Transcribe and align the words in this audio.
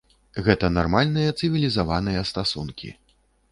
Гэта 0.45 0.69
нармальныя, 0.77 1.35
цывілізаваныя 1.43 2.25
стасункі. 2.33 2.93